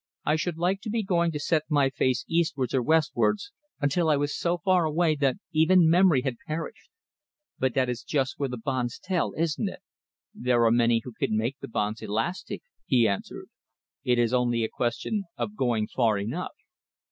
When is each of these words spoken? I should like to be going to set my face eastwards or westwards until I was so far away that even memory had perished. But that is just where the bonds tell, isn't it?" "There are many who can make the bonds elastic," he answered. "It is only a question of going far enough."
I 0.25 0.35
should 0.35 0.57
like 0.57 0.81
to 0.81 0.89
be 0.89 1.03
going 1.03 1.31
to 1.31 1.39
set 1.39 1.69
my 1.69 1.91
face 1.91 2.25
eastwards 2.27 2.73
or 2.73 2.81
westwards 2.81 3.51
until 3.79 4.09
I 4.09 4.17
was 4.17 4.35
so 4.35 4.57
far 4.57 4.83
away 4.83 5.15
that 5.17 5.35
even 5.51 5.87
memory 5.87 6.23
had 6.23 6.37
perished. 6.47 6.89
But 7.59 7.75
that 7.75 7.87
is 7.87 8.01
just 8.01 8.39
where 8.39 8.49
the 8.49 8.57
bonds 8.57 8.97
tell, 8.97 9.31
isn't 9.33 9.69
it?" 9.69 9.81
"There 10.33 10.65
are 10.65 10.71
many 10.71 11.03
who 11.03 11.11
can 11.13 11.37
make 11.37 11.59
the 11.59 11.67
bonds 11.67 12.01
elastic," 12.01 12.63
he 12.87 13.07
answered. 13.07 13.49
"It 14.03 14.17
is 14.17 14.33
only 14.33 14.63
a 14.63 14.69
question 14.69 15.25
of 15.37 15.55
going 15.55 15.85
far 15.85 16.17
enough." 16.17 16.53